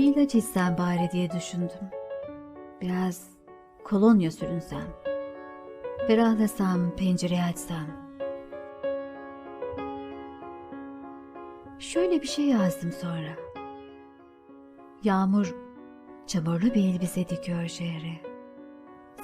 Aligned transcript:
ilaç 0.00 0.34
içsem 0.34 0.76
bari 0.78 1.10
diye 1.12 1.30
düşündüm. 1.30 1.90
Biraz 2.80 3.30
kolonya 3.84 4.30
sürünsem. 4.30 4.86
Ferahlasam, 6.06 6.96
pencereyi 6.96 7.42
açsam. 7.42 7.86
Şöyle 11.78 12.22
bir 12.22 12.26
şey 12.26 12.44
yazdım 12.44 12.92
sonra. 12.92 13.36
Yağmur 15.04 15.54
çamurlu 16.26 16.74
bir 16.74 16.94
elbise 16.94 17.28
dikiyor 17.28 17.68
şehre. 17.68 18.20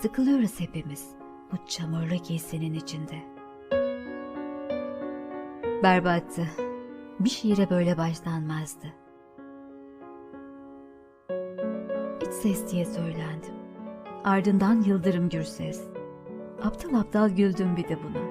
Sıkılıyoruz 0.03 0.61
hepimiz 0.61 1.09
bu 1.53 1.57
çamurlu 1.69 2.15
giysinin 2.29 2.75
içinde. 2.75 3.23
Berbattı. 5.83 6.47
Bir 7.21 7.31
şiire 7.31 7.71
böyle 7.71 7.99
başlanmazdı. 7.99 8.98
İç 12.29 12.35
ses 12.35 12.73
diye 12.73 12.85
söylendim. 12.85 13.55
Ardından 14.25 14.83
yıldırım 14.83 15.29
gür 15.29 15.43
ses. 15.43 15.85
Aptal 16.63 16.95
aptal 16.95 17.29
güldüm 17.29 17.77
bir 17.77 17.89
de 17.89 17.99
buna. 18.03 18.23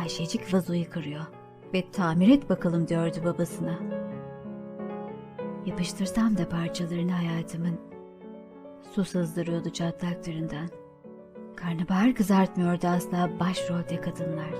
Ayşecik 0.00 0.54
vazoyu 0.54 0.90
kırıyor 0.90 1.26
ve 1.74 1.90
tamir 1.90 2.28
et 2.28 2.50
bakalım 2.50 2.88
diyordu 2.88 3.16
babasına. 3.24 3.78
Yapıştırsam 5.66 6.38
da 6.38 6.48
parçalarını 6.48 7.12
hayatımın 7.12 7.80
su 8.94 9.04
sızdırıyordu 9.04 9.70
çatlaklarından. 9.70 10.68
Karnabahar 11.56 12.14
kızartmıyordu 12.14 12.86
asla 12.86 13.30
başrolde 13.40 14.00
kadınlar. 14.00 14.54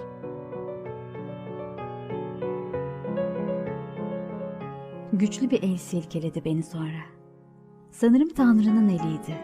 Güçlü 5.12 5.50
bir 5.50 5.62
el 5.62 5.76
silkeledi 5.76 6.44
beni 6.44 6.62
sonra. 6.62 7.17
Sanırım 8.00 8.28
Tanrı'nın 8.28 8.88
eliydi. 8.88 9.36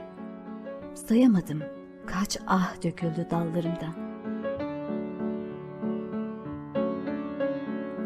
Sayamadım. 0.95 1.61
Kaç 2.07 2.39
ah 2.47 2.83
döküldü 2.83 3.27
dallarımdan. 3.31 3.95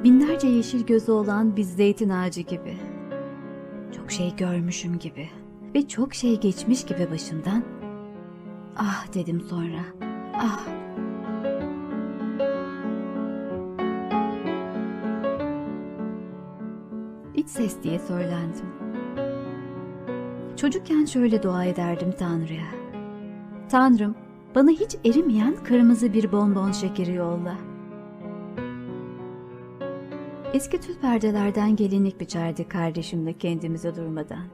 Binlerce 0.05 0.49
yeşil 0.49 0.87
gözü 0.87 1.13
olan 1.13 1.57
bir 1.57 1.63
zeytin 1.63 2.09
ağacı 2.09 2.41
gibi. 2.41 2.77
Çok 3.97 4.11
şey 4.11 4.37
görmüşüm 4.37 4.99
gibi 4.99 5.29
ve 5.75 5.89
çok 5.89 6.15
şey 6.15 6.41
geçmiş 6.41 6.85
gibi 6.85 7.11
başımdan. 7.11 7.65
Ah 8.77 9.15
dedim 9.15 9.41
sonra. 9.41 9.81
Ah. 10.35 10.67
İç 17.35 17.49
ses 17.49 17.83
diye 17.83 17.99
söylendim. 17.99 18.88
Çocukken 20.61 21.05
şöyle 21.05 21.43
dua 21.43 21.65
ederdim 21.65 22.15
Tanrı'ya. 22.19 22.67
Tanrım, 23.69 24.15
bana 24.55 24.71
hiç 24.71 24.97
erimeyen 25.05 25.57
kırmızı 25.65 26.13
bir 26.13 26.33
bonbon 26.33 26.73
şekeri 26.73 27.15
yolla. 27.15 27.55
Eski 30.55 30.81
tül 30.81 30.95
perdelerden 30.95 31.77
gelinlik 31.77 32.21
biçerdik 32.21 32.71
kardeşimle 32.71 33.33
kendimize 33.33 33.97
durmadan. 33.97 34.45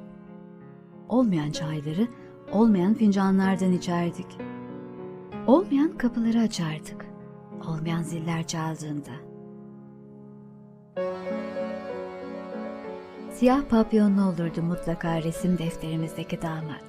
Olmayan 1.08 1.50
çayları 1.50 2.08
olmayan 2.52 2.94
fincanlardan 2.94 3.72
içerdik. 3.72 4.38
Olmayan 5.46 5.98
kapıları 5.98 6.38
açardık. 6.38 7.06
Olmayan 7.68 8.02
ziller 8.02 8.46
çaldığında. 8.46 9.23
Siyah 13.34 13.62
papyonlu 13.62 14.22
olurdu 14.28 14.62
mutlaka 14.62 15.22
resim 15.22 15.58
defterimizdeki 15.58 16.42
damat. 16.42 16.84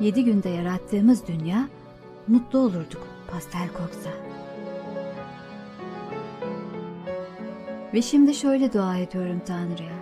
Yedi 0.00 0.24
günde 0.24 0.48
yarattığımız 0.48 1.26
dünya 1.28 1.68
mutlu 2.28 2.58
olurduk 2.58 3.06
pastel 3.30 3.68
koksa. 3.68 4.10
Ve 7.94 8.02
şimdi 8.02 8.34
şöyle 8.34 8.72
dua 8.72 8.96
ediyorum 8.96 9.40
Tanrı'ya. 9.46 9.98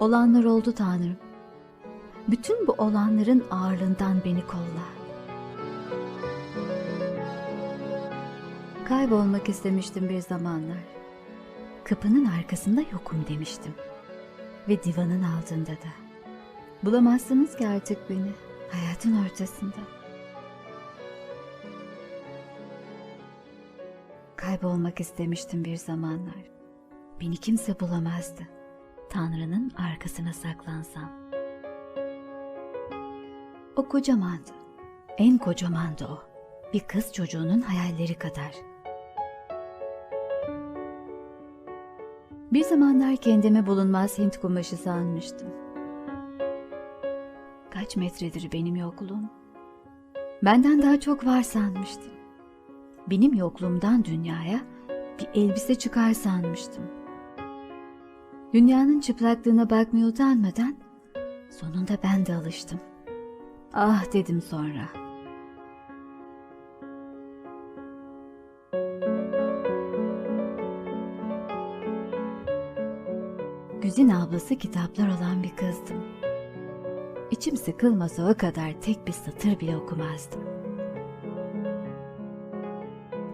Olanlar 0.00 0.44
oldu 0.44 0.72
Tanrım. 0.72 1.16
Bütün 2.28 2.66
bu 2.66 2.72
olanların 2.72 3.44
ağırlığından 3.50 4.16
beni 4.24 4.46
kolla. 4.46 4.86
Kaybolmak 8.88 9.48
istemiştim 9.48 10.08
bir 10.08 10.20
zamanlar. 10.20 11.01
Kapının 11.84 12.24
arkasında 12.24 12.80
yokum 12.92 13.26
demiştim. 13.28 13.74
Ve 14.68 14.82
divanın 14.82 15.22
altında 15.22 15.70
da. 15.70 15.92
Bulamazsınız 16.82 17.56
ki 17.56 17.68
artık 17.68 18.10
beni 18.10 18.30
hayatın 18.70 19.24
ortasında. 19.24 19.76
Kaybolmak 24.36 25.00
istemiştim 25.00 25.64
bir 25.64 25.76
zamanlar. 25.76 26.50
Beni 27.20 27.36
kimse 27.36 27.80
bulamazdı. 27.80 28.42
Tanrı'nın 29.10 29.70
arkasına 29.70 30.32
saklansam. 30.32 31.12
O 33.76 33.88
kocamandı. 33.88 34.50
En 35.18 35.38
kocamandı 35.38 36.04
o. 36.04 36.22
Bir 36.72 36.80
kız 36.80 37.12
çocuğunun 37.12 37.60
hayalleri 37.60 38.14
kadar. 38.14 38.71
Bir 42.52 42.64
zamanlar 42.64 43.16
kendimi 43.16 43.66
bulunmaz 43.66 44.18
Hint 44.18 44.40
kumaşı 44.40 44.76
sanmıştım. 44.76 45.48
Kaç 47.70 47.96
metredir 47.96 48.52
benim 48.52 48.76
yokluğum? 48.76 49.30
Benden 50.44 50.82
daha 50.82 51.00
çok 51.00 51.26
var 51.26 51.42
sanmıştım. 51.42 52.12
Benim 53.10 53.34
yokluğumdan 53.34 54.04
dünyaya 54.04 54.60
bir 55.18 55.40
elbise 55.40 55.74
çıkar 55.74 56.12
sanmıştım. 56.12 56.84
Dünyanın 58.54 59.00
çıplaklığına 59.00 59.70
bakmaya 59.70 60.06
utanmadan 60.06 60.76
sonunda 61.50 61.92
ben 62.04 62.26
de 62.26 62.34
alıştım. 62.34 62.80
Ah 63.72 64.12
dedim 64.12 64.42
sonra. 64.42 65.01
Güzin 73.82 74.08
ablası 74.08 74.56
kitaplar 74.56 75.08
olan 75.08 75.42
bir 75.42 75.56
kızdım. 75.56 75.96
İçim 77.30 77.56
sıkılmasa 77.56 78.30
o 78.30 78.34
kadar 78.34 78.72
tek 78.80 79.06
bir 79.06 79.12
satır 79.12 79.60
bile 79.60 79.76
okumazdım. 79.76 80.40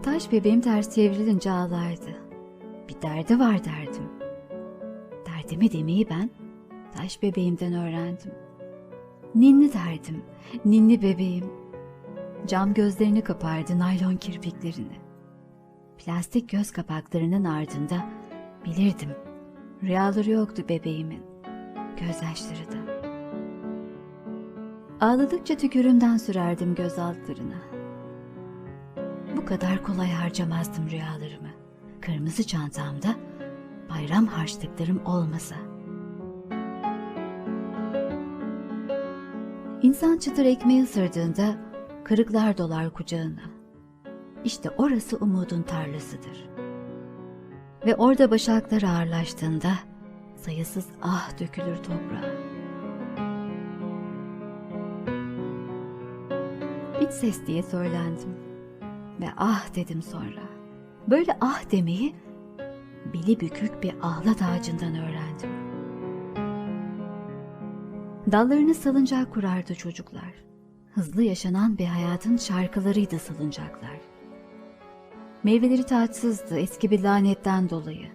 Taş 0.02 0.32
bebeğim 0.32 0.60
ters 0.60 0.94
çevrilince 0.94 1.50
ağlardı. 1.50 2.16
Bir 2.88 3.02
derdi 3.02 3.38
var 3.38 3.64
derdim. 3.64 4.08
Derdimi 5.26 5.72
demeyi 5.72 6.10
ben 6.10 6.30
taş 6.96 7.22
bebeğimden 7.22 7.72
öğrendim. 7.72 8.32
Ninni 9.34 9.72
derdim, 9.72 10.22
ninni 10.64 11.02
bebeğim. 11.02 11.46
Cam 12.46 12.74
gözlerini 12.74 13.22
kapardı 13.22 13.78
naylon 13.78 14.16
kirpiklerini. 14.16 14.98
Plastik 15.98 16.48
göz 16.48 16.70
kapaklarının 16.70 17.44
ardında 17.44 18.06
bilirdim. 18.64 19.27
Rüyaları 19.82 20.30
yoktu 20.30 20.62
bebeğimin. 20.68 21.22
Gözyaşları 22.00 22.72
da. 22.72 23.08
Ağladıkça 25.00 25.56
tükürümden 25.56 26.16
sürerdim 26.16 26.74
göz 26.74 26.98
altlarına. 26.98 27.58
Bu 29.36 29.44
kadar 29.44 29.82
kolay 29.82 30.10
harcamazdım 30.10 30.90
rüyalarımı. 30.90 31.48
Kırmızı 32.00 32.46
çantamda 32.46 33.08
bayram 33.90 34.26
harçlıklarım 34.26 35.06
olmasa. 35.06 35.54
İnsan 39.82 40.18
çıtır 40.18 40.44
ekmeği 40.44 40.82
ısırdığında 40.82 41.56
kırıklar 42.04 42.58
dolar 42.58 42.90
kucağına. 42.90 43.42
İşte 44.44 44.70
orası 44.70 45.16
umudun 45.16 45.62
tarlasıdır. 45.62 46.48
Ve 47.86 47.96
orada 47.96 48.30
başaklar 48.30 48.82
ağırlaştığında 48.82 49.72
sayısız 50.36 50.86
ah 51.02 51.40
dökülür 51.40 51.76
toprağa. 51.76 52.30
İç 57.00 57.10
ses 57.10 57.46
diye 57.46 57.62
söylendim 57.62 58.36
ve 59.20 59.26
ah 59.36 59.74
dedim 59.74 60.02
sonra. 60.02 60.42
Böyle 61.10 61.38
ah 61.40 61.70
demeyi 61.72 62.14
beli 63.14 63.40
bükük 63.40 63.82
bir 63.82 63.94
ahlat 64.02 64.42
ağacından 64.42 64.94
öğrendim. 64.94 65.50
Dallarını 68.32 68.74
salıncak 68.74 69.34
kurardı 69.34 69.74
çocuklar. 69.74 70.34
Hızlı 70.94 71.22
yaşanan 71.22 71.78
bir 71.78 71.86
hayatın 71.86 72.36
şarkılarıydı 72.36 73.18
salıncaklar. 73.18 74.07
Meyveleri 75.48 75.82
tatsızdı 75.82 76.58
eski 76.58 76.90
bir 76.90 77.02
lanetten 77.02 77.70
dolayı. 77.70 78.06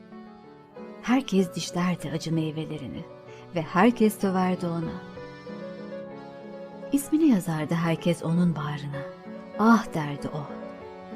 herkes 1.01 1.55
dişlerdi 1.55 2.11
acı 2.11 2.33
meyvelerini 2.33 3.03
ve 3.55 3.61
herkes 3.61 4.21
söverdi 4.21 4.67
ona. 4.67 5.01
İsmini 6.91 7.27
yazardı 7.27 7.73
herkes 7.73 8.23
onun 8.23 8.55
bağrına. 8.55 9.01
Ah 9.59 9.93
derdi 9.93 10.27
o. 10.27 10.47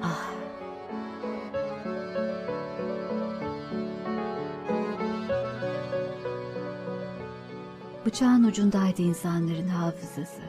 Ah. 0.03 0.31
Bıçağın 8.05 8.43
ucundaydı 8.43 9.01
insanların 9.01 9.67
hafızası. 9.67 10.41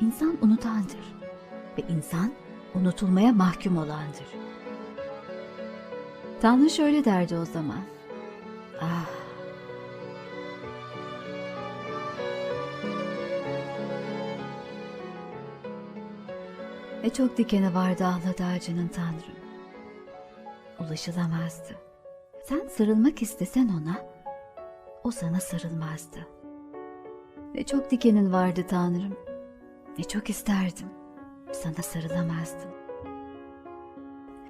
İnsan 0.00 0.38
unutandır 0.42 1.14
ve 1.78 1.82
insan 1.88 2.32
unutulmaya 2.74 3.32
mahkum 3.32 3.76
olandır. 3.76 4.41
Tanrı 6.42 6.70
şöyle 6.70 7.04
derdi 7.04 7.36
o 7.36 7.44
zaman. 7.44 7.80
Ah. 8.80 9.06
Ve 17.02 17.10
çok 17.10 17.38
dikeni 17.38 17.74
vardı 17.74 18.04
ağladı 18.04 18.44
ağacının 18.44 18.88
Tanrım. 18.88 19.42
Ulaşılamazdı. 20.80 21.74
Sen 22.44 22.68
sarılmak 22.68 23.22
istesen 23.22 23.68
ona, 23.68 24.06
o 25.04 25.10
sana 25.10 25.40
sarılmazdı. 25.40 26.18
Ne 27.54 27.64
çok 27.64 27.90
dikenin 27.90 28.32
vardı 28.32 28.64
Tanrım. 28.68 29.16
Ne 29.98 30.04
çok 30.04 30.30
isterdim. 30.30 30.88
Sana 31.52 31.82
sarılamazdım. 31.82 32.70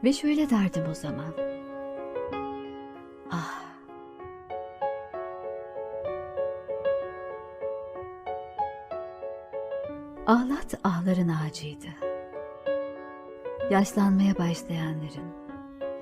Ve 0.04 0.12
şöyle 0.12 0.50
derdim 0.50 0.84
o 0.90 0.94
zaman. 0.94 1.51
Ah. 3.32 3.62
Ahlat 10.26 10.74
ahların 10.84 11.28
ağacıydı. 11.28 11.86
Yaşlanmaya 13.70 14.38
başlayanların, 14.38 15.32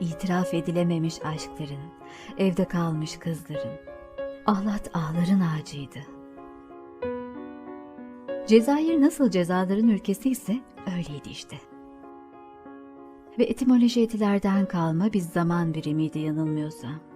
itiraf 0.01 0.55
edilememiş 0.55 1.25
aşkların, 1.25 1.91
evde 2.39 2.65
kalmış 2.65 3.17
kızların, 3.17 3.79
ahlat 4.47 4.91
ahların 4.95 5.41
ağacıydı. 5.41 5.99
Cezayir 8.47 9.01
nasıl 9.01 9.31
cezaların 9.31 9.89
ülkesi 9.89 10.31
ise 10.31 10.61
öyleydi 10.87 11.29
işte. 11.29 11.57
Ve 13.39 13.45
etimoloji 13.45 14.03
etilerden 14.03 14.67
kalma 14.67 15.13
bir 15.13 15.21
zaman 15.21 15.75
birimiydi 15.75 16.19
yanılmıyorsam. 16.19 17.10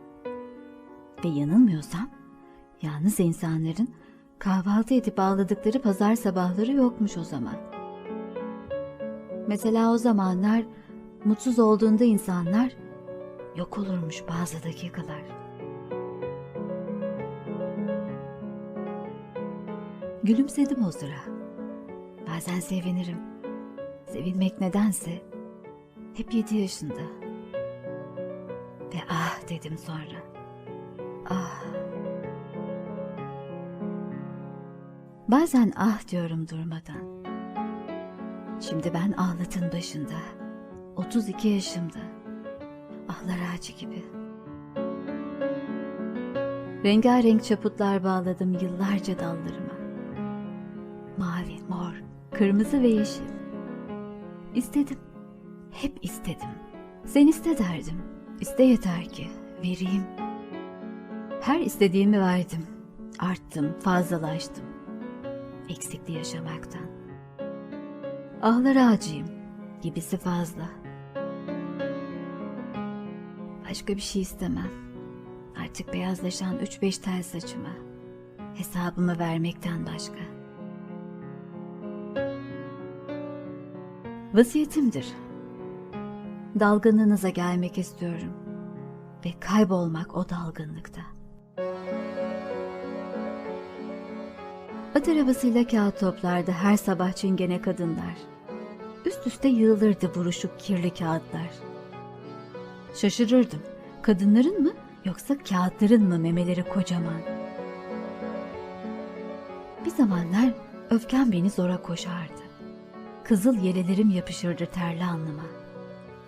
Ve 1.25 1.29
yanılmıyorsam, 1.29 2.09
yalnız 2.83 3.21
insanların 3.21 3.89
kahvaltı 4.39 4.95
edip 4.95 5.19
ağladıkları 5.19 5.83
pazar 5.83 6.15
sabahları 6.15 6.73
yokmuş 6.73 7.17
o 7.17 7.25
zaman. 7.25 7.57
Mesela 9.49 9.93
o 9.93 9.99
zamanlar 9.99 10.65
mutsuz 11.25 11.59
olduğunda 11.59 12.05
insanlar 12.05 12.77
yok 13.57 13.79
olurmuş 13.79 14.25
bazı 14.29 14.65
dakikalar. 14.65 15.23
Gülümsedim 20.23 20.85
o 20.85 20.91
sıra. 20.91 21.21
Bazen 22.29 22.61
sevinirim. 22.61 23.19
Sevinmek 24.07 24.61
nedense 24.61 25.23
hep 26.15 26.35
yedi 26.35 26.57
yaşında. 26.57 27.03
Ve 28.95 28.99
ah 29.11 29.49
dedim 29.49 29.79
sonra. 29.79 30.24
Ah. 31.31 31.65
Bazen 35.29 35.73
ah 35.77 36.09
diyorum 36.09 36.49
durmadan. 36.49 37.25
Şimdi 38.61 38.95
ben 38.95 39.13
ağlatın 39.13 39.73
başında. 39.73 40.19
32 40.97 41.49
yaşımda. 41.49 41.99
Ahlar 43.09 43.39
ağacı 43.55 43.73
gibi. 43.73 44.05
Rengarenk 46.85 47.45
çaputlar 47.45 48.05
bağladım 48.05 48.53
yıllarca 48.53 49.19
dallarıma. 49.19 49.75
Mavi, 51.19 51.59
mor, 51.69 52.03
kırmızı 52.33 52.83
ve 52.83 52.89
yeşil. 52.89 53.25
İstedim. 54.55 54.99
Hep 55.71 55.99
istedim. 56.03 56.49
Sen 57.05 57.27
iste 57.27 57.59
derdim. 57.59 58.03
İste 58.41 58.63
yeter 58.63 59.05
ki 59.05 59.27
vereyim. 59.59 60.05
Her 61.45 61.61
istediğimi 61.61 62.21
verdim. 62.21 62.67
Arttım, 63.19 63.73
fazlalaştım. 63.81 64.65
Eksikli 65.69 66.13
yaşamaktan. 66.13 66.87
Ahlar 68.43 68.77
ağacıyım. 68.77 69.27
Gibisi 69.83 70.17
fazla. 70.17 70.69
Başka 73.71 73.97
bir 73.97 74.01
şey 74.01 74.23
istemem. 74.23 74.71
Artık 75.65 75.93
beyazlaşan 75.93 76.59
üç 76.59 76.83
beş 76.83 76.99
tel 76.99 77.23
saçıma. 77.23 77.73
Hesabımı 78.55 79.19
vermekten 79.19 79.87
başka. 79.87 80.21
Vasiyetimdir. 84.35 85.07
Dalgınlığınıza 86.61 87.29
gelmek 87.29 87.79
istiyorum. 87.79 88.33
Ve 89.25 89.31
kaybolmak 89.41 90.17
o 90.17 90.29
dalgınlıkta. 90.29 91.15
At 94.95 95.09
arabasıyla 95.09 95.67
kağıt 95.67 96.01
toplardı 96.01 96.51
her 96.51 96.77
sabah 96.77 97.13
çingene 97.13 97.63
kadınlar. 97.63 98.15
Üst 99.05 99.27
üste 99.27 99.49
yığılırdı 99.49 100.15
buruşuk 100.15 100.61
kirli 100.61 100.95
kağıtlar. 100.95 101.51
Şaşırırdım. 102.95 103.63
Kadınların 104.03 104.63
mı 104.63 104.73
yoksa 105.05 105.39
kağıtların 105.39 106.03
mı 106.03 106.19
memeleri 106.19 106.69
kocaman? 106.69 107.21
Bir 109.85 109.91
zamanlar 109.91 110.53
öfkem 110.91 111.33
beni 111.33 111.51
zora 111.51 111.83
koşardı. 111.83 112.43
Kızıl 113.25 113.57
yelelerim 113.57 114.11
yapışırdı 114.11 114.67
terli 114.67 115.05
alnıma. 115.05 115.47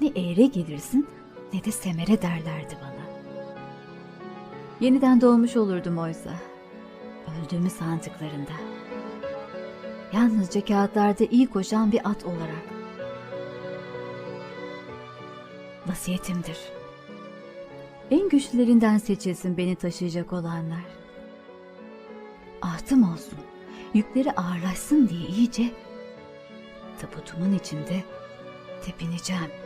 Ne 0.00 0.06
eğre 0.06 0.46
gelirsin 0.46 1.06
ne 1.52 1.64
de 1.64 1.72
semere 1.72 2.22
derlerdi 2.22 2.76
bana. 2.82 3.06
Yeniden 4.80 5.20
doğmuş 5.20 5.56
olurdum 5.56 5.98
oysa. 5.98 6.30
Öldüğümü 7.26 7.70
sandıklarında. 7.70 8.52
Yalnızca 10.12 10.64
kağıtlarda 10.64 11.24
iyi 11.24 11.46
koşan 11.46 11.92
bir 11.92 12.10
at 12.10 12.24
olarak. 12.24 12.64
Vasiyetimdir. 15.86 16.58
En 18.10 18.28
güçlülerinden 18.28 18.98
seçilsin 18.98 19.56
beni 19.56 19.76
taşıyacak 19.76 20.32
olanlar. 20.32 20.84
Ahtım 22.62 23.12
olsun, 23.12 23.38
yükleri 23.94 24.32
ağırlaşsın 24.32 25.08
diye 25.08 25.28
iyice 25.28 25.70
tabutumun 27.00 27.54
içinde 27.54 28.04
tepineceğim. 28.84 29.65